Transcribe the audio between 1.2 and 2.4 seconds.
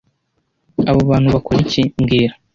bakora iki mbwira